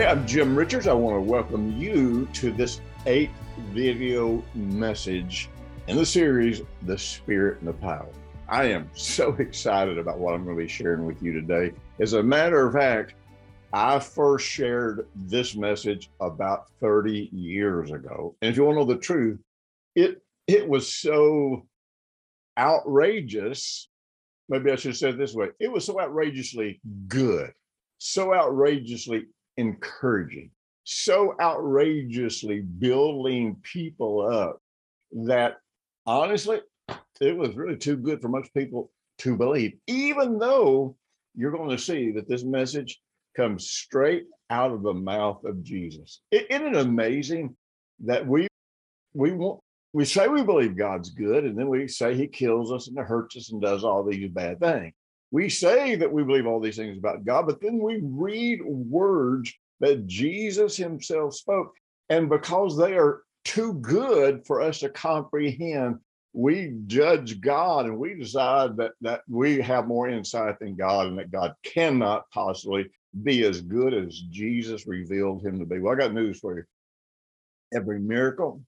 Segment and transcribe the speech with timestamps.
[0.00, 0.86] Hey, I'm Jim Richards.
[0.86, 3.34] I want to welcome you to this eighth
[3.74, 5.50] video message
[5.88, 8.08] in the series, The Spirit and the Power.
[8.48, 11.74] I am so excited about what I'm going to be sharing with you today.
[11.98, 13.12] As a matter of fact,
[13.74, 18.34] I first shared this message about 30 years ago.
[18.40, 19.38] And if you want to know the truth,
[19.94, 21.66] it it was so
[22.58, 23.90] outrageous.
[24.48, 25.48] Maybe I should say it this way.
[25.60, 27.52] It was so outrageously good,
[27.98, 30.50] so outrageously encouraging,
[30.84, 34.60] so outrageously building people up
[35.12, 35.56] that
[36.06, 36.60] honestly,
[37.20, 40.96] it was really too good for most people to believe, even though
[41.34, 43.00] you're going to see that this message
[43.36, 46.22] comes straight out of the mouth of Jesus.
[46.30, 47.56] Isn't it amazing
[48.04, 48.48] that we
[49.12, 49.60] we want
[49.92, 53.36] we say we believe God's good, and then we say He kills us and hurts
[53.36, 54.94] us and does all these bad things
[55.30, 59.52] we say that we believe all these things about God, but then we read words
[59.80, 61.74] that Jesus himself spoke.
[62.08, 65.98] And because they are too good for us to comprehend,
[66.32, 71.18] we judge God and we decide that, that we have more insight than God and
[71.18, 72.88] that God cannot possibly
[73.22, 75.78] be as good as Jesus revealed him to be.
[75.78, 76.64] Well, I got news for you.
[77.72, 78.62] Every miracle,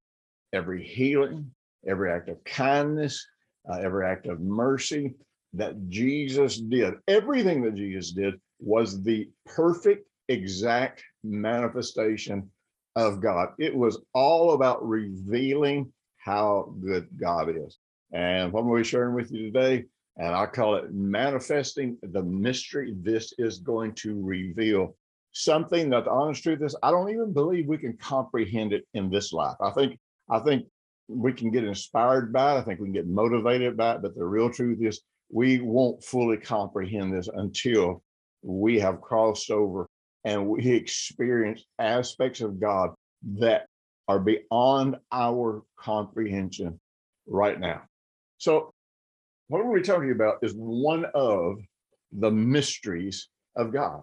[0.53, 1.53] every healing,
[1.87, 3.25] every act of kindness,
[3.69, 5.15] uh, every act of mercy,
[5.55, 12.49] that Jesus did, everything that Jesus did was the perfect, exact manifestation
[12.97, 13.51] of God.
[13.59, 17.79] It was all about revealing how good God is.
[18.13, 19.87] And what we're sharing with you today,
[20.19, 24.97] and I call it manifesting the mystery, this is going to reveal
[25.33, 29.11] something that the honest truth is, I don't even believe we can comprehend it in
[29.11, 29.57] this life.
[29.61, 30.67] I think, I think
[31.09, 32.59] we can get inspired by it.
[32.59, 34.03] I think we can get motivated by it.
[34.03, 35.01] But the real truth is
[35.33, 38.03] we won't fully comprehend this until
[38.43, 39.89] we have crossed over
[40.25, 42.91] and we experience aspects of God
[43.39, 43.67] that
[44.07, 46.79] are beyond our comprehension
[47.27, 47.83] right now.
[48.39, 48.73] So,
[49.49, 51.57] what we're talking about is one of
[52.13, 54.03] the mysteries of God.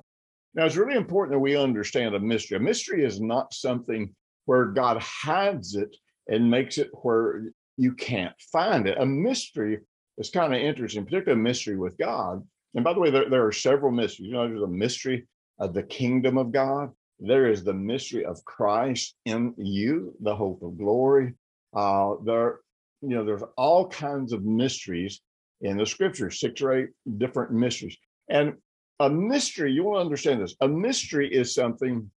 [0.56, 2.58] Now, it's really important that we understand a mystery.
[2.58, 4.14] A mystery is not something
[4.46, 5.96] where God hides it
[6.28, 8.98] and makes it where you can't find it.
[9.00, 9.80] A mystery
[10.20, 12.46] it's kind of interesting, particularly a mystery with God.
[12.76, 14.28] And by the way, there, there are several mysteries.
[14.28, 15.26] You know, there's a mystery
[15.60, 16.92] of the kingdom of God.
[17.20, 21.34] There is the mystery of Christ in you, the hope of glory.
[21.74, 22.60] Uh, there,
[23.02, 25.22] you know, there's all kinds of mysteries
[25.62, 27.98] in the scriptures, six or eight different mysteries.
[28.30, 28.56] And
[29.00, 30.56] a mystery, you want to understand this.
[30.62, 32.12] A mystery is something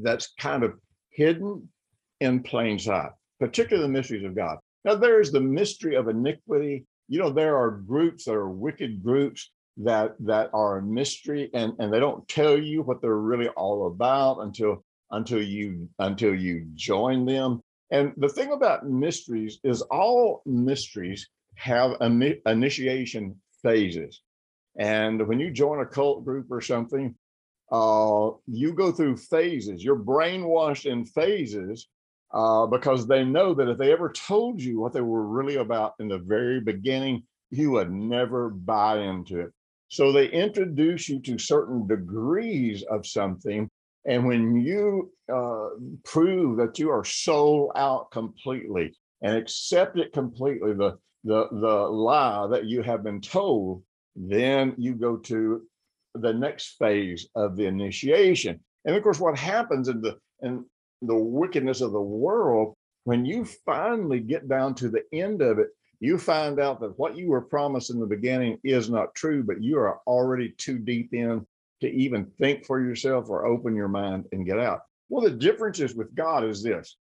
[0.00, 0.74] that's kind of
[1.10, 1.68] hidden
[2.20, 4.58] in plain sight, particularly the mysteries of God.
[4.84, 9.02] Now, there is the mystery of iniquity you know there are groups that are wicked
[9.02, 13.48] groups that that are a mystery and and they don't tell you what they're really
[13.48, 17.60] all about until until you until you join them.
[17.90, 21.96] And the thing about mysteries is all mysteries have
[22.46, 24.20] initiation phases.
[24.78, 27.14] And when you join a cult group or something
[27.70, 29.84] uh, you go through phases.
[29.84, 31.86] You're brainwashed in phases
[32.32, 35.94] uh, because they know that if they ever told you what they were really about
[35.98, 39.52] in the very beginning, you would never buy into it.
[39.88, 43.70] So they introduce you to certain degrees of something.
[44.06, 45.68] And when you uh,
[46.04, 52.46] prove that you are sold out completely and accept it completely, the, the, the lie
[52.48, 53.82] that you have been told,
[54.14, 55.62] then you go to
[56.14, 58.60] the next phase of the initiation.
[58.84, 60.64] And of course, what happens in the in
[61.02, 62.74] the wickedness of the world,
[63.04, 65.68] when you finally get down to the end of it,
[66.00, 69.62] you find out that what you were promised in the beginning is not true, but
[69.62, 71.44] you are already too deep in
[71.80, 74.80] to even think for yourself or open your mind and get out.
[75.08, 76.96] Well, the difference is with God is this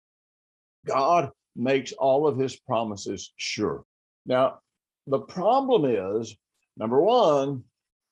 [0.86, 3.84] God makes all of his promises sure.
[4.26, 4.60] Now,
[5.08, 6.36] the problem is
[6.78, 7.64] number one,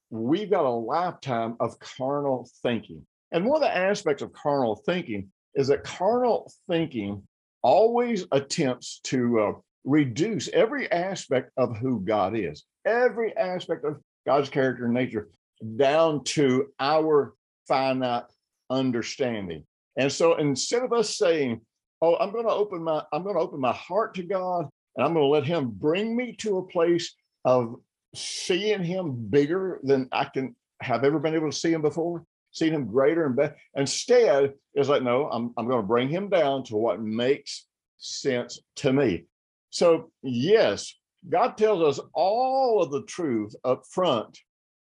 [0.09, 3.05] we've got a lifetime of carnal thinking.
[3.31, 7.23] And one of the aspects of carnal thinking is that carnal thinking
[7.63, 9.51] always attempts to uh,
[9.83, 15.29] reduce every aspect of who God is, every aspect of God's character and nature.
[15.77, 17.33] down to our
[17.67, 18.25] finite
[18.69, 19.63] understanding.
[19.97, 21.61] And so instead of us saying,
[22.01, 25.05] "Oh, I'm going to open my I'm going to open my heart to God and
[25.05, 27.13] I'm going to let him bring me to a place
[27.45, 27.75] of
[28.13, 32.25] seeing him bigger than I can have ever been able to see him before,
[32.55, 36.29] seeing him greater and better." Instead, it's like, "No, I'm I'm going to bring him
[36.29, 37.67] down to what makes
[37.97, 39.25] sense to me."
[39.69, 40.95] So, yes,
[41.27, 44.37] God tells us all of the truth up front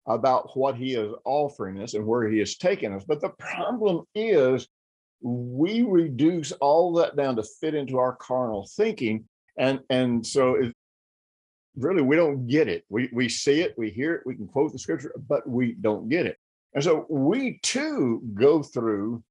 [0.08, 3.04] about what he is offering us and where he is taking us.
[3.06, 4.68] But the problem is
[5.22, 9.25] we reduce all that down to fit into our carnal thinking.
[9.58, 10.74] And, and so it,
[11.75, 12.86] really we don't get it.
[12.90, 16.08] We, we see it, we hear it, we can quote the scripture, but we don't
[16.08, 16.38] get it.
[16.77, 19.24] And so we too go through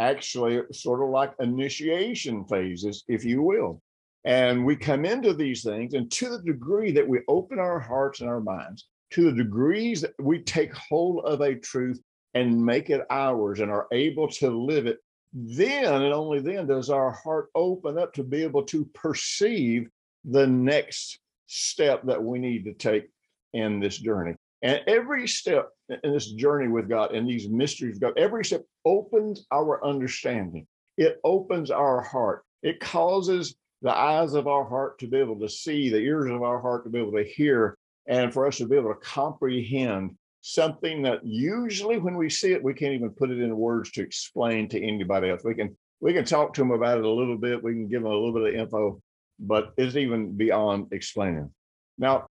[0.00, 3.82] actually sort of like initiation phases, if you will.
[4.24, 8.22] And we come into these things, and to the degree that we open our hearts
[8.22, 12.00] and our minds, to the degrees that we take hold of a truth
[12.32, 14.96] and make it ours and are able to live it,
[15.34, 19.90] then and only then does our heart open up to be able to perceive
[20.24, 21.18] the next
[21.48, 23.10] step that we need to take
[23.52, 24.36] in this journey.
[24.64, 28.62] And every step in this journey with God and these mysteries of God, every step
[28.86, 30.66] opens our understanding.
[30.96, 32.44] It opens our heart.
[32.62, 36.42] It causes the eyes of our heart to be able to see, the ears of
[36.42, 37.76] our heart to be able to hear,
[38.08, 42.64] and for us to be able to comprehend something that usually when we see it,
[42.64, 45.44] we can't even put it in words to explain to anybody else.
[45.44, 48.02] We can we can talk to them about it a little bit, we can give
[48.02, 49.02] them a little bit of info,
[49.38, 51.50] but it's even beyond explaining.
[51.98, 52.28] Now,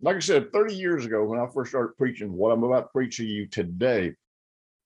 [0.00, 2.88] like I said, 30 years ago, when I first started preaching what I'm about to
[2.88, 4.12] preach to you today,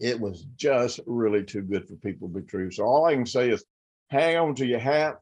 [0.00, 2.70] it was just really too good for people to be true.
[2.70, 3.64] So all I can say is
[4.08, 5.16] hang on to your hat,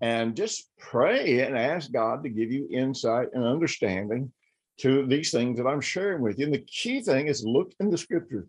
[0.00, 4.32] and just pray and ask God to give you insight and understanding
[4.78, 6.44] to these things that I'm sharing with you.
[6.44, 8.46] And the key thing is look in the scripture.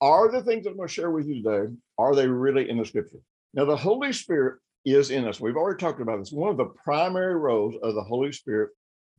[0.00, 2.84] Are the things I'm going to share with you today, are they really in the
[2.84, 3.18] scripture?
[3.54, 5.40] Now, the Holy Spirit is in us.
[5.40, 6.32] We've already talked about this.
[6.32, 8.70] One of the primary roles of the Holy Spirit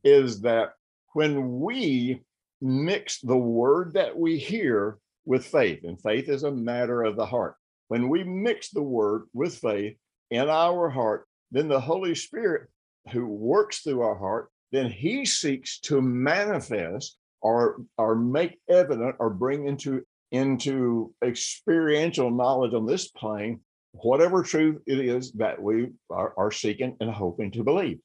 [0.04, 0.74] is that
[1.12, 2.22] when we
[2.60, 7.26] mix the word that we hear with faith, and faith is a matter of the
[7.26, 7.56] heart,
[7.88, 9.96] when we mix the word with faith,
[10.30, 12.68] in our heart, then the Holy Spirit
[13.10, 19.30] who works through our heart, then he seeks to manifest or or make evident or
[19.30, 23.60] bring into into experiential knowledge on this plane
[23.92, 27.98] whatever truth it is that we are, are seeking and hoping to believe.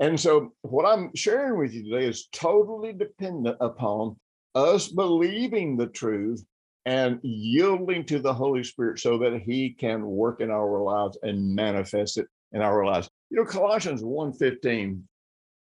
[0.00, 4.16] And so what I'm sharing with you today is totally dependent upon
[4.54, 6.44] us believing the truth
[6.86, 11.54] and yielding to the Holy Spirit so that He can work in our lives and
[11.54, 13.10] manifest it in our lives.
[13.30, 15.02] You know, Colossians 1:15,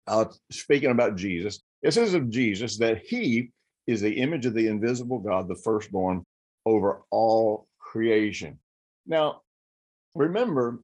[0.07, 3.51] uh, speaking about Jesus, it says of Jesus that He
[3.88, 6.25] is the image of the invisible God, the firstborn
[6.65, 8.59] over all creation.
[9.06, 9.41] Now,
[10.15, 10.79] remember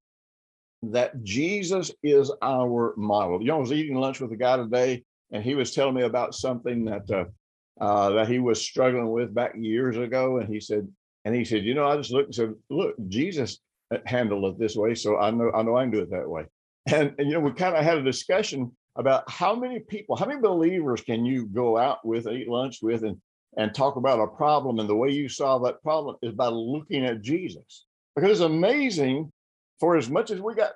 [0.84, 3.42] that Jesus is our model.
[3.42, 6.04] You know, I was eating lunch with a guy today, and he was telling me
[6.04, 7.26] about something that uh,
[7.84, 10.38] uh, that he was struggling with back years ago.
[10.38, 10.88] And he said,
[11.26, 13.60] and he said, you know, I just looked and said, look, Jesus
[14.06, 16.46] handled it this way, so I know I know I can do it that way.
[16.92, 20.26] And, and you know, we kind of had a discussion about how many people, how
[20.26, 23.18] many believers can you go out with, eat lunch with, and
[23.58, 27.06] and talk about a problem, and the way you solve that problem is by looking
[27.06, 27.86] at Jesus.
[28.16, 29.32] Because it's amazing,
[29.80, 30.72] for as much as we got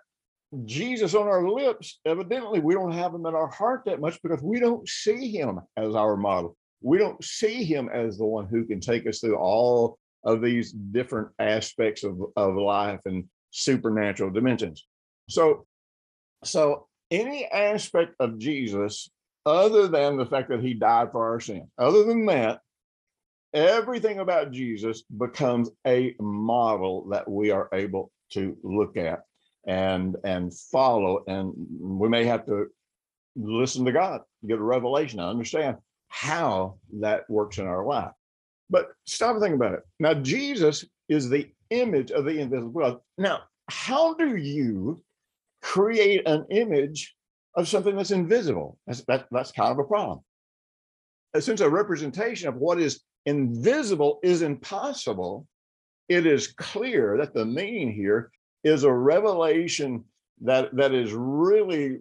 [0.65, 4.41] Jesus on our lips, evidently we don't have him in our heart that much because
[4.41, 8.65] we don't see him as our model we don't see him as the one who
[8.65, 14.85] can take us through all of these different aspects of, of life and supernatural dimensions.
[15.29, 15.65] So,
[16.43, 19.09] so any aspect of Jesus,
[19.45, 22.59] other than the fact that he died for our sin, other than that,
[23.53, 29.23] everything about Jesus becomes a model that we are able to look at
[29.65, 31.23] and and follow.
[31.27, 32.67] And we may have to
[33.35, 38.11] listen to God, get a revelation, I understand how that works in our life.
[38.69, 39.81] But stop and think about it.
[39.99, 42.99] Now, Jesus is the image of the invisible God.
[43.17, 45.03] Now, how do you
[45.61, 47.15] create an image
[47.55, 48.77] of something that's invisible?
[48.85, 50.19] That's, that, that's kind of a problem.
[51.39, 55.47] Since a representation of what is invisible is impossible,
[56.09, 58.31] it is clear that the meaning here
[58.63, 60.03] is a revelation
[60.41, 61.99] that, that is really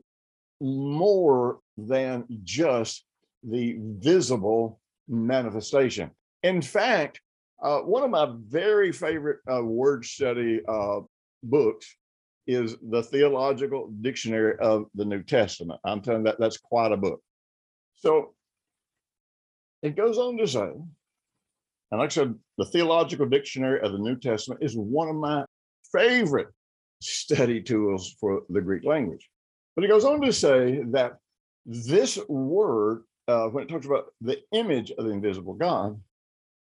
[0.61, 3.04] more than just
[3.42, 6.11] the visible manifestation.
[6.42, 7.21] In fact,
[7.62, 11.00] uh, one of my very favorite uh, word study uh,
[11.42, 11.97] books
[12.47, 15.80] is the Theological Dictionary of the New Testament.
[15.85, 17.21] I'm telling you that that's quite a book.
[17.94, 18.35] So
[19.82, 20.71] it goes on to say,
[21.92, 25.44] and like I said, the Theological Dictionary of the New Testament is one of my
[25.92, 26.49] favorite
[27.02, 29.28] study tools for the Greek language.
[29.76, 31.18] But it goes on to say that
[31.66, 36.00] this word, uh, when it talks about the image of the invisible God,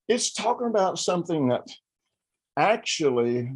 [0.10, 1.66] it's talking about something that
[2.58, 3.54] actually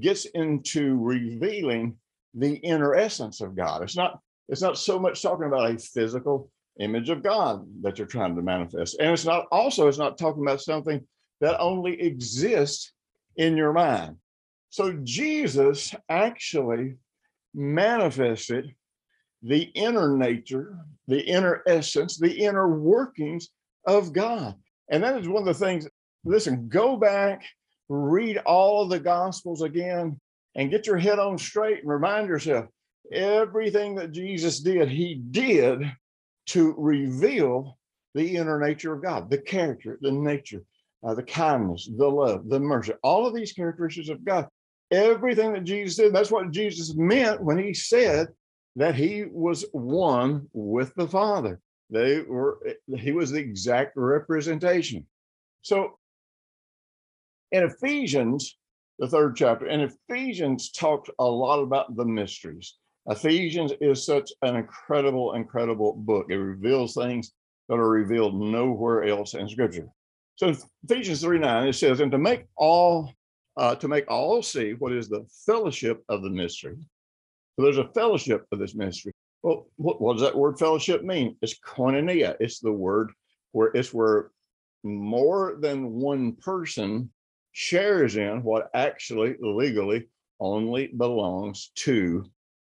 [0.00, 1.96] gets into revealing
[2.34, 3.84] the inner essence of God.
[3.84, 8.06] It's not it's not so much talking about a physical image of God that you're
[8.06, 8.98] trying to manifest.
[9.00, 11.04] And it's not also it's not talking about something
[11.40, 12.92] that only exists
[13.36, 14.16] in your mind.
[14.70, 16.96] So Jesus actually
[17.54, 18.74] manifested
[19.42, 23.48] the inner nature, the inner essence, the inner workings
[23.86, 24.54] of God.
[24.90, 25.88] And that is one of the things,
[26.24, 27.44] listen, go back,
[27.88, 30.20] read all of the Gospels again,
[30.54, 32.66] and get your head on straight and remind yourself
[33.12, 35.82] everything that Jesus did, he did
[36.48, 37.78] to reveal
[38.14, 40.64] the inner nature of God, the character, the nature,
[41.04, 44.48] uh, the kindness, the love, the mercy, all of these characteristics of God.
[44.90, 48.28] Everything that Jesus did, that's what Jesus meant when he said
[48.76, 51.60] that he was one with the Father.
[51.90, 52.58] They were,
[52.96, 55.06] he was the exact representation.
[55.62, 55.98] So
[57.52, 58.56] in Ephesians,
[58.98, 62.76] the third chapter, and Ephesians talks a lot about the mysteries.
[63.08, 66.26] Ephesians is such an incredible, incredible book.
[66.28, 67.32] It reveals things
[67.68, 69.88] that are revealed nowhere else in Scripture.
[70.36, 73.12] So Ephesians 3 9, it says, and to make all
[73.56, 76.76] uh, to make all see what is the fellowship of the mystery.
[77.56, 79.12] So there's a fellowship of this mystery.
[79.42, 81.36] Well, what, what does that word fellowship mean?
[81.42, 82.36] It's koinonia.
[82.38, 83.10] It's the word
[83.52, 84.30] where it's where
[84.84, 87.10] more than one person
[87.52, 92.24] shares in what actually legally only belongs to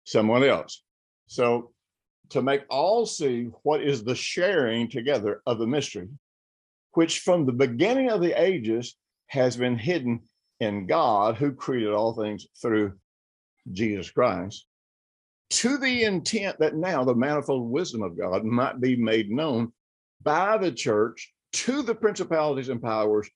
[0.08, 0.82] someone else.
[1.26, 1.72] So
[2.30, 6.08] to make all see what is the sharing together of the mystery,
[6.92, 8.96] which from the beginning of the ages
[9.26, 10.20] has been hidden
[10.60, 12.94] in God who created all things through
[13.70, 14.66] Jesus Christ,
[15.50, 19.72] to the intent that now the manifold wisdom of God might be made known
[20.22, 23.28] by the church to the principalities and powers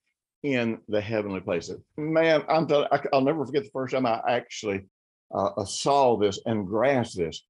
[0.42, 1.80] in the heavenly places.
[1.96, 2.66] Man, I'm
[3.12, 4.86] I'll never forget the first time I actually
[5.34, 7.42] uh, saw this and grasped this.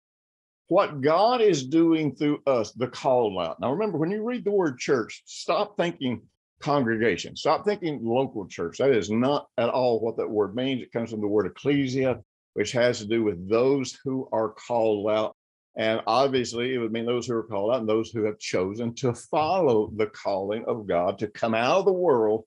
[0.69, 3.61] What God is doing through us, the call out.
[3.61, 6.23] Now, remember, when you read the word church, stop thinking
[6.63, 7.37] congregation.
[7.37, 8.79] Stop thinking local church.
[8.79, 10.81] That is not at all what that word means.
[10.81, 12.21] It comes from the word ecclesia,
[12.55, 15.37] which has to do with those who are called out.
[15.77, 18.95] And obviously, it would mean those who are called out and those who have chosen
[18.97, 22.45] to follow the calling of God to come out of the world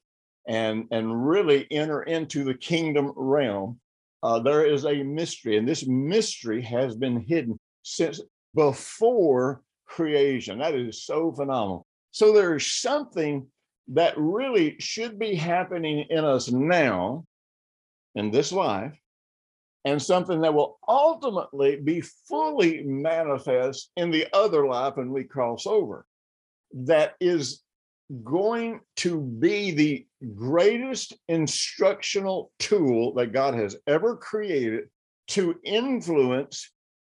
[0.48, 3.80] and, and really enter into the kingdom realm.
[4.24, 8.22] Uh, there is a mystery, and this mystery has been hidden since
[8.56, 10.60] before creation.
[10.60, 11.86] That is so phenomenal.
[12.12, 13.48] So there's something
[13.90, 17.26] that really should be happening in us now
[18.16, 18.94] in this life
[19.84, 25.68] and something that will ultimately be fully manifest in the other life when we cross
[25.68, 26.06] over
[26.74, 27.62] that is
[28.24, 34.86] going to be the greatest instructional tool that God has ever created
[35.29, 36.72] to influence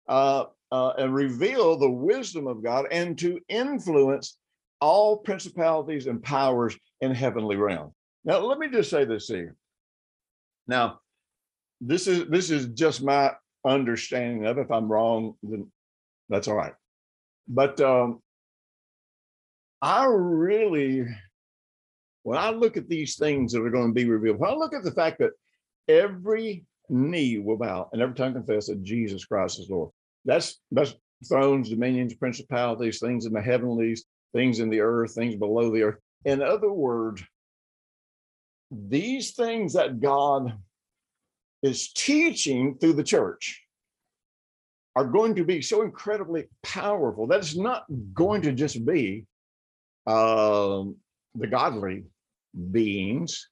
[0.08, 4.38] uh, uh, and reveal the wisdom of God and to influence
[4.80, 7.94] all principalities and powers in heavenly realm.
[8.24, 9.56] Now, let me just say this here.
[10.68, 11.00] Now,
[11.80, 13.32] this is this is just my
[13.66, 14.58] understanding of.
[14.58, 14.62] It.
[14.62, 15.72] If I'm wrong, then
[16.30, 16.74] that's all right.
[17.48, 18.22] But um,
[19.82, 21.06] I really,
[22.24, 24.74] when I look at these things that are going to be revealed, when I look
[24.74, 25.32] at the fact that
[25.88, 29.92] every knee will bow and every tongue confess that Jesus Christ is Lord.
[30.26, 30.94] That's that's
[31.28, 36.00] thrones, dominions, principalities, things in the heavenlies, things in the earth, things below the earth.
[36.26, 37.24] In other words,
[38.72, 40.54] these things that God
[41.64, 43.62] is teaching through the church
[44.96, 49.26] are going to be so incredibly powerful that it's not going to just be
[50.08, 50.96] um,
[51.36, 52.04] the godly
[52.72, 53.50] beings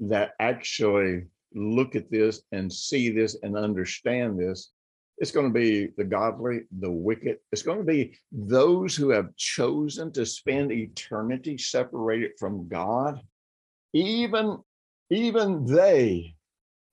[0.00, 1.24] that actually
[1.54, 4.70] look at this and see this and understand this
[5.18, 7.38] it's going to be the godly, the wicked.
[7.50, 13.20] It's going to be those who have chosen to spend eternity separated from God.
[13.92, 14.58] Even,
[15.10, 16.36] even they,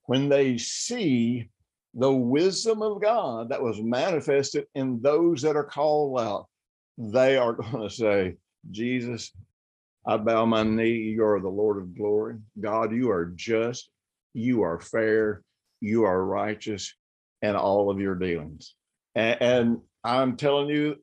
[0.05, 1.49] when they see
[1.93, 6.47] the wisdom of God that was manifested in those that are called out,
[6.97, 8.35] they are going to say,
[8.71, 9.31] Jesus,
[10.07, 10.91] I bow my knee.
[10.91, 12.35] You are the Lord of glory.
[12.59, 13.89] God, you are just.
[14.33, 15.41] You are fair.
[15.81, 16.93] You are righteous
[17.41, 18.75] and all of your dealings.
[19.15, 20.97] And, and I'm telling you,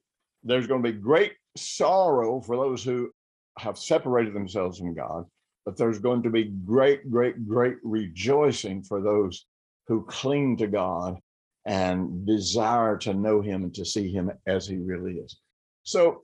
[0.44, 3.11] there's going to be great sorrow for those who
[3.59, 5.25] have separated themselves from God,
[5.64, 9.47] but there's going to be great, great, great rejoicing for those
[9.88, 11.18] who cling to God
[11.64, 15.38] and desire to know him and to see him as he really is.
[15.85, 16.23] So,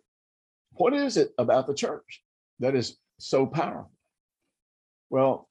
[0.72, 2.22] what is it about the church
[2.60, 3.90] that is so powerful?
[5.10, 5.48] Well,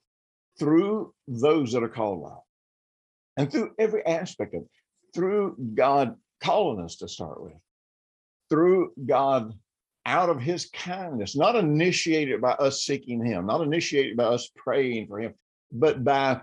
[0.60, 2.44] through those that are called out,
[3.38, 4.68] and through every aspect of it,
[5.14, 7.54] through God calling us to start with,
[8.50, 9.54] through God
[10.06, 15.08] out of his kindness, not initiated by us seeking him, not initiated by us praying
[15.08, 15.34] for him,
[15.72, 16.40] but by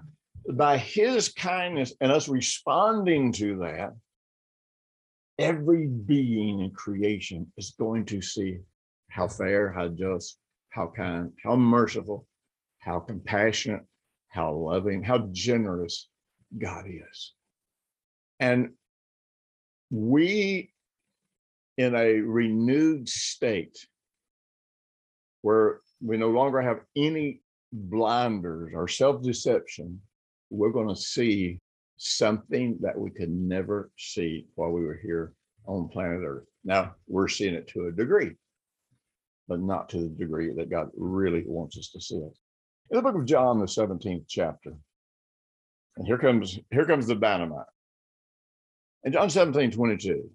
[0.52, 3.94] by his kindness and us responding to that,
[5.38, 8.58] every being in creation is going to see
[9.08, 10.38] how fair, how just,
[10.74, 12.26] how kind, how merciful,
[12.80, 13.84] how compassionate,
[14.28, 16.08] how loving, how generous
[16.58, 17.32] God is.
[18.40, 18.70] And
[19.90, 20.72] we,
[21.78, 23.78] in a renewed state
[25.42, 27.40] where we no longer have any
[27.72, 30.00] blinders or self deception,
[30.50, 31.60] we're going to see
[31.98, 35.34] something that we could never see while we were here
[35.66, 36.46] on planet Earth.
[36.64, 38.32] Now, we're seeing it to a degree,
[39.48, 42.38] but not to the degree that God really wants us to see it.
[42.90, 44.72] In the book of John, the 17th chapter,
[45.96, 47.66] and here comes here comes the dynamite.
[49.04, 50.30] In John 17, 22,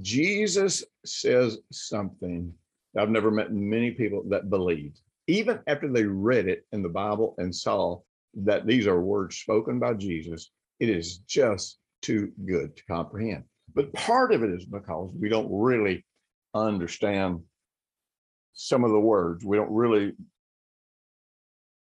[0.00, 2.52] Jesus says something
[2.96, 7.34] I've never met many people that believed, even after they read it in the Bible
[7.38, 8.00] and saw
[8.34, 13.44] that these are words spoken by Jesus, it is just too good to comprehend.
[13.74, 16.04] But part of it is because we don't really
[16.54, 17.40] understand
[18.54, 19.44] some of the words.
[19.44, 20.12] We don't really,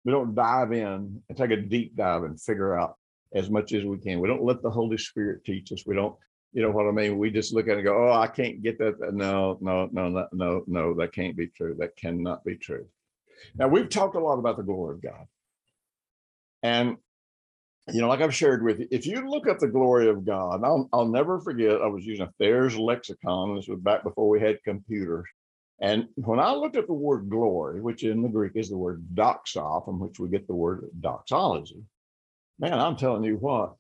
[0.06, 2.98] we don't dive in and take a deep dive and figure out
[3.34, 4.20] as much as we can.
[4.20, 5.86] We don't let the Holy Spirit teach us.
[5.86, 6.16] We don't,
[6.54, 7.18] you know what I mean?
[7.18, 8.96] We just look at it and go, oh, I can't get that.
[9.14, 11.76] No, no, no, no, no, no, that can't be true.
[11.80, 12.86] That cannot be true.
[13.56, 15.26] Now, we've talked a lot about the glory of God.
[16.62, 16.98] And
[17.88, 20.64] you know, like I've shared with you, if you look up the glory of God,
[20.64, 23.56] I'll, I'll never forget, I was using a Thayer's lexicon.
[23.56, 25.26] This was back before we had computers.
[25.82, 29.04] And when I looked at the word glory, which in the Greek is the word
[29.16, 31.84] doxa, from which we get the word doxology,
[32.60, 33.74] man, I'm telling you what,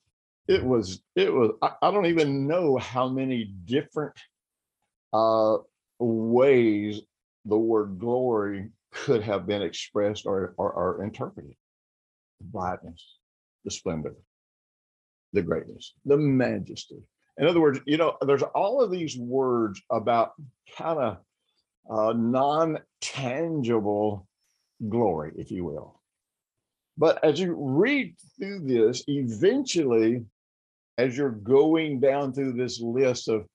[0.48, 4.14] it was, it was, I, I don't even know how many different
[5.14, 5.58] uh,
[6.00, 7.02] ways
[7.46, 11.56] the word glory could have been expressed or, or, or interpreted
[12.40, 13.18] the brightness,
[13.64, 14.16] the splendor,
[15.34, 16.98] the greatness, the majesty.
[17.38, 20.34] In other words, you know, there's all of these words about
[20.76, 21.18] kind of
[21.92, 24.28] uh, non tangible
[24.90, 26.02] glory, if you will.
[26.98, 30.26] But as you read through this, eventually,
[30.98, 33.46] as you're going down through this list of,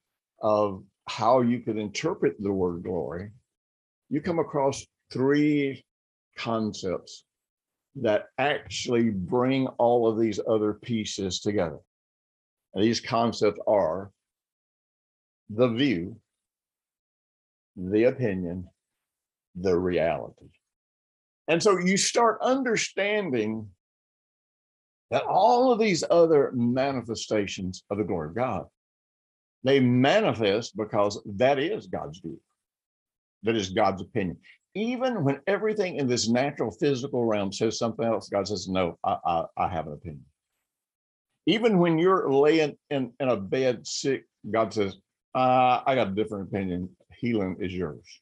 [0.43, 3.31] of how you could interpret the word glory,
[4.11, 5.85] you come across three
[6.37, 7.25] concepts
[7.97, 11.79] that actually bring all of these other pieces together.
[12.75, 14.11] And these concepts are
[15.49, 16.17] the view,
[17.77, 18.69] the opinion,
[19.55, 20.47] the reality.
[21.49, 23.69] And so you start understanding
[25.11, 28.67] that all of these other manifestations of the glory of God,
[29.63, 32.41] they manifest because that is God's view.
[33.45, 34.39] That is God's opinion
[34.77, 39.17] even when everything in this natural physical realm says something else, God says, No, I,
[39.25, 40.25] I, I have an opinion.
[41.47, 44.97] Even when you're laying in, in a bed sick, God says,
[45.35, 46.91] uh, I got a different opinion.
[47.19, 48.21] Healing is yours.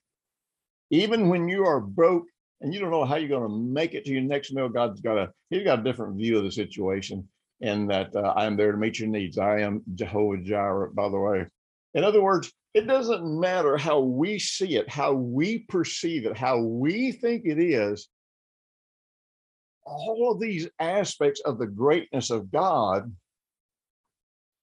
[0.91, 2.27] Even when you are broke
[2.61, 5.01] and you don't know how you're going to make it to your next meal, God's
[5.01, 7.29] got a He's got a different view of the situation,
[7.61, 9.39] and that uh, I am there to meet your needs.
[9.39, 11.47] I am Jehovah Jireh, by the way.
[11.95, 16.61] In other words, it doesn't matter how we see it, how we perceive it, how
[16.61, 18.09] we think it is.
[19.85, 23.15] All of these aspects of the greatness of God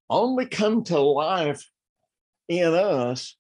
[0.10, 1.66] only come to life
[2.50, 3.38] in us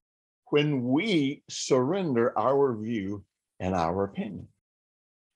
[0.52, 3.24] when we surrender our view
[3.60, 4.48] and our opinion.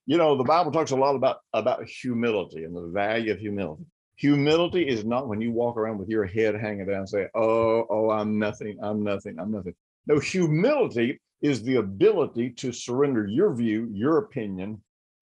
[0.06, 3.86] You know, the Bible talks a lot about, about humility and the value of humility.
[4.18, 7.86] Humility is not when you walk around with your head hanging down and say, Oh,
[7.90, 9.74] oh, I'm nothing, I'm nothing, I'm nothing.
[10.06, 14.82] No, humility is the ability to surrender your view, your opinion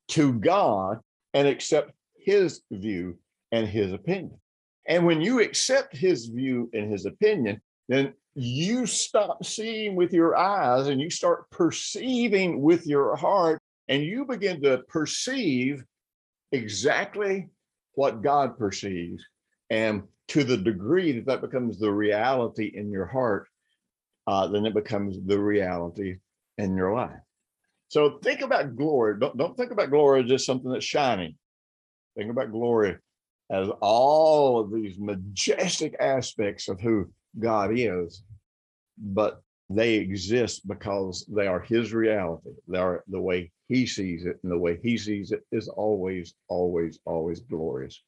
[0.09, 0.99] to God
[1.33, 3.17] and accept his view
[3.51, 4.39] and his opinion.
[4.87, 10.35] And when you accept his view and his opinion, then you stop seeing with your
[10.35, 15.83] eyes and you start perceiving with your heart, and you begin to perceive
[16.51, 17.49] exactly
[17.95, 19.23] what God perceives.
[19.69, 23.47] And to the degree that that becomes the reality in your heart,
[24.25, 26.17] uh, then it becomes the reality
[26.57, 27.19] in your life.
[27.89, 29.19] So think about glory.
[29.19, 31.35] Don't, don't think about glory as just something that's shining.
[32.17, 32.97] Think about glory
[33.51, 38.23] as all of these majestic aspects of who God is,
[38.97, 42.51] but they exist because they are his reality.
[42.67, 46.35] They are the way he sees it, and the way he sees it is always,
[46.47, 48.01] always, always glorious.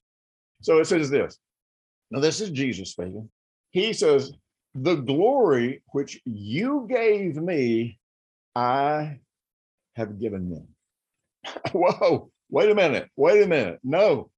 [0.62, 1.38] So it says this.
[2.10, 3.28] Now, this is Jesus speaking.
[3.72, 4.32] He says,
[4.74, 7.98] The glory which you gave me,
[8.54, 9.18] I
[9.96, 10.68] have given them.
[11.72, 13.80] Whoa, wait a minute, wait a minute.
[13.82, 14.30] No,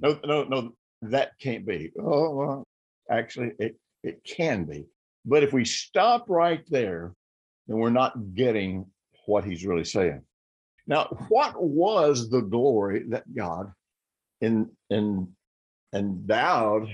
[0.00, 0.72] no, no, no,
[1.02, 1.90] that can't be.
[1.98, 2.66] Oh, well,
[3.10, 4.86] actually, it, it can be.
[5.24, 7.14] But if we stop right there,
[7.66, 8.86] then we're not getting
[9.26, 10.22] what he's really saying.
[10.86, 13.72] Now, what was the glory that God
[14.40, 15.28] in, in,
[15.94, 16.88] endowed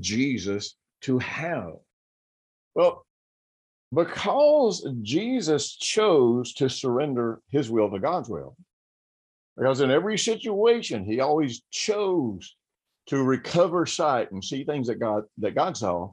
[0.00, 1.74] Jesus to have?
[2.74, 3.06] Well,
[3.94, 8.56] because Jesus chose to surrender his will to God's will.
[9.56, 12.56] Because in every situation, he always chose
[13.06, 16.12] to recover sight and see things that God that God saw.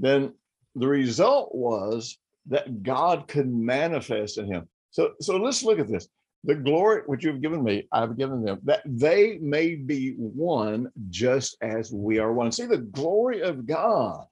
[0.00, 0.32] Then
[0.74, 4.66] the result was that God could manifest in him.
[4.90, 6.08] So, so let's look at this.
[6.44, 11.58] The glory which you've given me, I've given them, that they may be one just
[11.60, 12.50] as we are one.
[12.50, 14.24] See, the glory of God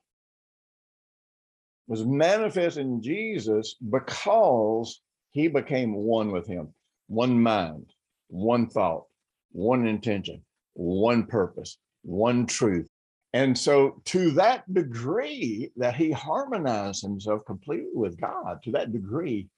[1.87, 5.03] was manifest in Jesus because
[5.33, 6.73] he became one with him,
[7.09, 7.93] one mind,
[8.29, 9.05] one thought,
[9.53, 12.89] one intention, one purpose, one truth.
[13.35, 19.49] And so, to that degree that he harmonized himself completely with God, to that degree,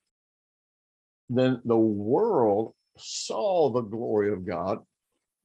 [1.29, 4.79] then the world saw the glory of God,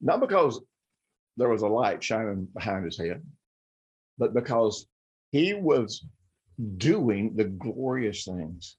[0.02, 0.60] not because
[1.38, 3.22] there was a light shining behind his head,
[4.18, 4.88] but because
[5.32, 6.04] he was
[6.78, 8.78] doing the glorious things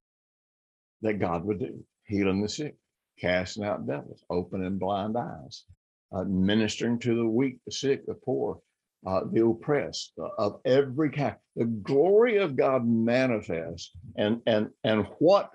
[1.02, 2.76] that God would do, healing the sick,
[3.20, 5.64] casting out devils, opening blind eyes,
[6.12, 8.60] uh, ministering to the weak, the sick, the poor,
[9.06, 11.36] uh, the oppressed, of every kind.
[11.54, 15.50] The glory of God manifests, and and and what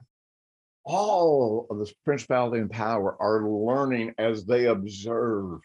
[0.86, 5.60] all of this principality and power are learning as they observe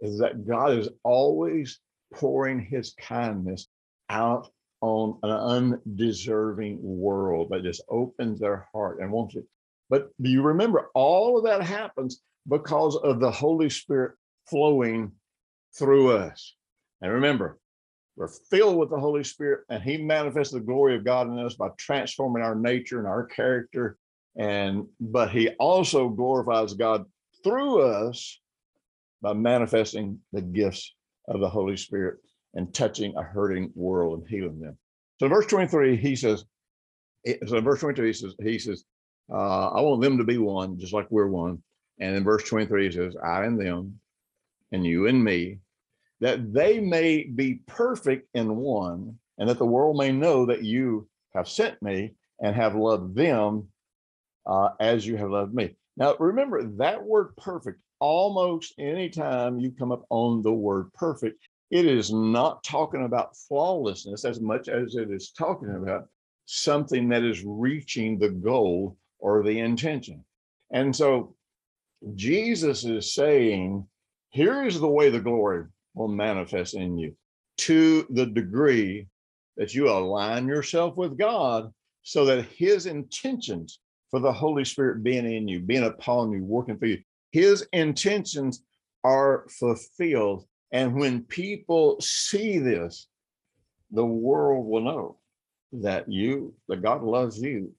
[0.00, 1.80] is that God is always
[2.14, 3.66] pouring His kindness
[4.08, 4.50] out
[4.82, 9.44] on an undeserving world that just opens their heart and wants it.
[9.88, 14.16] But do you remember all of that happens because of the Holy Spirit
[14.48, 15.12] flowing
[15.78, 16.54] through us?
[17.02, 17.58] And remember,
[18.16, 21.54] we're filled with the Holy Spirit, and He manifests the glory of God in us
[21.54, 23.98] by transforming our nature and our character.
[24.36, 27.04] And but He also glorifies God
[27.42, 28.40] through us
[29.20, 30.94] by manifesting the gifts
[31.28, 32.18] of the Holy Spirit
[32.54, 34.76] and touching a hurting world and healing them.
[35.18, 36.44] So verse 23, he says,
[37.46, 38.84] so in verse 22, he says, he says,
[39.32, 41.62] uh, I want them to be one, just like we're one.
[42.00, 44.00] And in verse 23, he says, I and them,
[44.72, 45.60] and you and me,
[46.22, 51.08] that they may be perfect in one, and that the world may know that you
[51.34, 53.66] have sent me and have loved them
[54.46, 55.74] uh, as you have loved me.
[55.96, 61.86] Now, remember that word perfect, almost anytime you come up on the word perfect, it
[61.86, 66.06] is not talking about flawlessness as much as it is talking about
[66.46, 70.24] something that is reaching the goal or the intention.
[70.70, 71.34] And so
[72.14, 73.88] Jesus is saying,
[74.30, 77.14] here is the way the glory will manifest in you
[77.58, 79.06] to the degree
[79.56, 85.30] that you align yourself with God so that his intentions for the Holy Spirit being
[85.30, 87.00] in you, being upon you, working for you,
[87.30, 88.62] his intentions
[89.04, 93.06] are fulfilled and when people see this,
[93.90, 95.18] the world will know
[95.72, 97.72] that you, that God loves you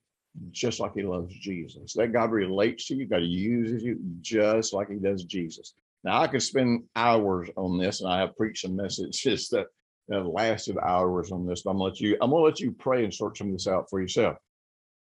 [0.51, 1.93] just like he loves Jesus.
[1.93, 5.73] That God relates to you, God uses you just like he does Jesus.
[6.03, 9.67] Now I could spend hours on this, and I have preached some messages that,
[10.11, 11.63] have lasted hours on this.
[11.63, 13.67] But I'm gonna let you, I'm gonna let you pray and sort some of this
[13.67, 14.35] out for yourself.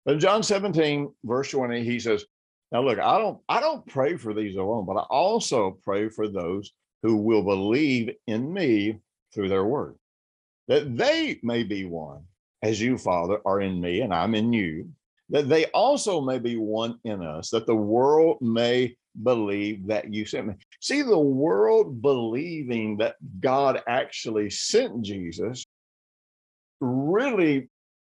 [0.04, 2.24] But in John 17, verse 20, he says,
[2.70, 6.28] Now look, I don't I don't pray for these alone, but I also pray for
[6.28, 8.98] those who will believe in me
[9.34, 9.96] through their word,
[10.68, 12.24] that they may be one,
[12.62, 14.90] as you, Father, are in me and I'm in you,
[15.30, 20.24] that they also may be one in us, that the world may believe that you
[20.24, 20.54] sent me.
[20.80, 25.64] See, the world believing that God actually sent Jesus
[26.80, 27.68] really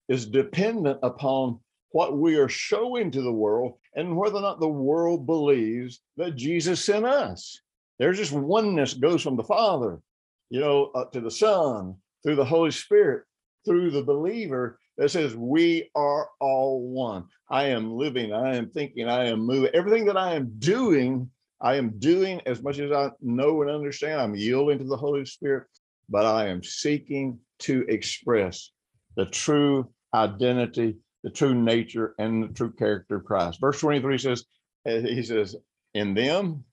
[0.08, 1.60] is dependent upon
[1.92, 6.36] what we are showing to the world and whether or not the world believes that
[6.36, 7.60] Jesus sent us.
[7.98, 10.00] There's just oneness goes from the Father,
[10.48, 13.24] you know, uh, to the Son, through the Holy Spirit,
[13.64, 14.79] through the believer.
[15.00, 17.24] That says we are all one.
[17.48, 19.70] I am living, I am thinking, I am moving.
[19.72, 24.20] Everything that I am doing, I am doing as much as I know and understand.
[24.20, 25.68] I'm yielding to the Holy Spirit,
[26.10, 28.72] but I am seeking to express
[29.16, 33.58] the true identity, the true nature, and the true character of Christ.
[33.58, 34.44] Verse 23 says,
[34.86, 35.56] uh, He says,
[35.94, 36.64] In them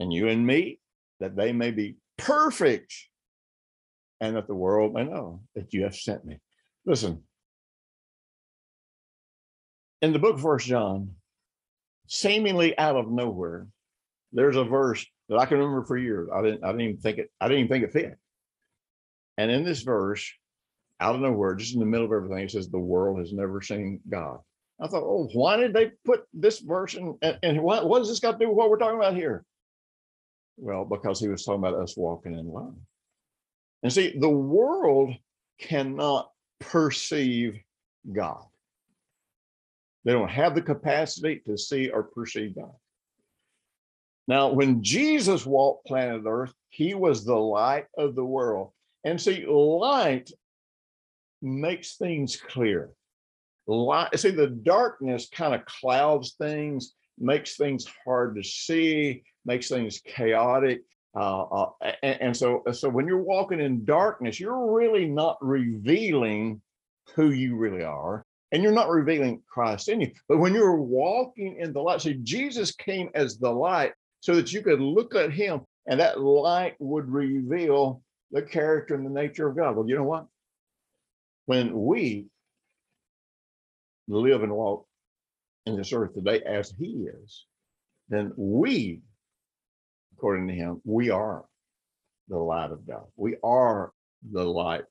[0.00, 0.80] and you and me,
[1.20, 2.94] that they may be perfect
[4.22, 6.40] and that the world may know that you have sent me.
[6.86, 7.24] Listen,
[10.00, 11.16] in the book of First John,
[12.06, 13.66] seemingly out of nowhere,
[14.32, 16.28] there's a verse that I can remember for years.
[16.32, 18.16] I didn't, I didn't even think it, I didn't even think it fit.
[19.36, 20.32] And in this verse,
[21.00, 23.60] out of nowhere, just in the middle of everything, it says, The world has never
[23.60, 24.38] seen God.
[24.80, 27.16] I thought, oh, why did they put this verse in?
[27.22, 29.44] And, and what, what does this got to do with what we're talking about here?
[30.58, 32.74] Well, because he was talking about us walking in love.
[33.82, 35.14] And see, the world
[35.58, 37.58] cannot perceive
[38.10, 38.44] God.
[40.04, 42.74] They don't have the capacity to see or perceive God.
[44.28, 48.72] Now, when Jesus walked planet Earth, he was the light of the world.
[49.04, 50.30] And see, light
[51.42, 52.90] makes things clear.
[53.66, 60.00] Light, see, the darkness kind of clouds things, makes things hard to see, makes things
[60.04, 60.82] chaotic.
[61.16, 61.70] Uh, uh,
[62.02, 66.60] and, and, so, so when you're walking in darkness, you're really not revealing
[67.14, 70.12] who you really are, and you're not revealing Christ in you.
[70.28, 74.52] But when you're walking in the light, see, Jesus came as the light so that
[74.52, 79.48] you could look at Him, and that light would reveal the character and the nature
[79.48, 79.74] of God.
[79.74, 80.26] Well, you know what?
[81.46, 82.26] When we
[84.06, 84.86] live and walk
[85.64, 87.46] in this earth today as He is,
[88.10, 89.00] then we
[90.16, 91.44] according to him, we are
[92.28, 93.04] the light of God.
[93.16, 93.92] We are
[94.32, 94.84] the light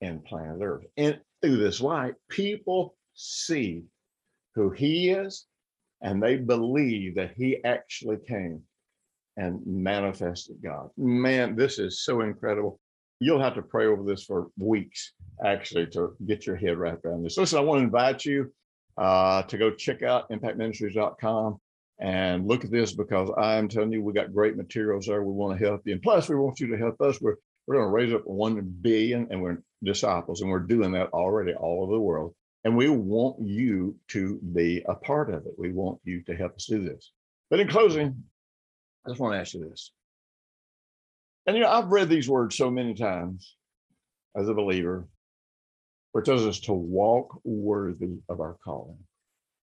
[0.00, 0.84] in planet Earth.
[0.96, 3.84] And through this light, people see
[4.54, 5.46] who he is
[6.00, 8.62] and they believe that he actually came
[9.36, 10.90] and manifested God.
[10.96, 12.80] Man, this is so incredible.
[13.20, 15.12] You'll have to pray over this for weeks,
[15.44, 17.38] actually, to get your head wrapped around this.
[17.38, 18.52] Listen, I want to invite you
[18.98, 21.60] uh, to go check out impactministries.com
[22.02, 25.22] and look at this because I'm telling you, we got great materials there.
[25.22, 25.92] We want to help you.
[25.92, 27.20] And plus, we want you to help us.
[27.20, 27.36] We're,
[27.66, 31.54] we're going to raise up 1 billion and we're disciples, and we're doing that already
[31.54, 32.34] all over the world.
[32.64, 35.52] And we want you to be a part of it.
[35.56, 37.12] We want you to help us do this.
[37.50, 38.24] But in closing,
[39.06, 39.92] I just want to ask you this.
[41.46, 43.56] And you know, I've read these words so many times
[44.36, 45.06] as a believer,
[46.10, 48.98] where it tells us to walk worthy of our calling.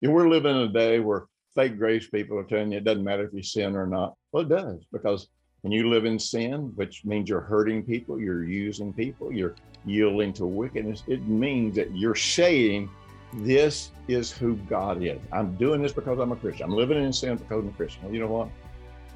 [0.01, 1.27] You know, we're living in a day where
[1.59, 4.15] fake grace people are telling you it doesn't matter if you sin or not.
[4.31, 5.27] Well, it does because
[5.63, 10.33] when you live in sin, which means you're hurting people, you're using people, you're yielding
[10.35, 12.89] to wickedness, it means that you're saying,
[13.35, 15.19] This is who God is.
[15.33, 16.67] I'm doing this because I'm a Christian.
[16.67, 18.05] I'm living in sin because I'm a Christian.
[18.05, 18.51] Well, you know what?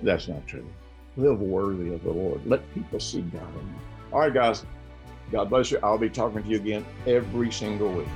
[0.03, 0.69] That's not true.
[1.17, 2.45] Live worthy of the Lord.
[2.45, 3.81] Let people see God in you.
[4.13, 4.67] All right, guys.
[5.31, 5.79] God bless you.
[5.81, 8.09] I'll be talking to you again every single week.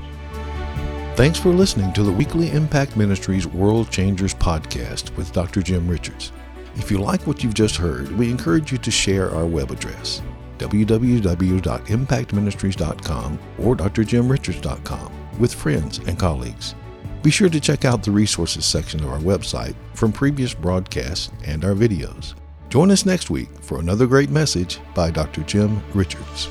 [1.16, 5.62] Thanks for listening to the weekly Impact Ministries World Changers podcast with Dr.
[5.62, 6.31] Jim Richards.
[6.74, 10.20] If you like what you've just heard, we encourage you to share our web address
[10.59, 16.74] www.impactministries.com or drjimrichards.com with friends and colleagues.
[17.22, 21.64] Be sure to check out the resources section of our website from previous broadcasts and
[21.64, 22.35] our videos.
[22.68, 25.44] Join us next week for another great message by Dr.
[25.44, 26.50] Jim Richards.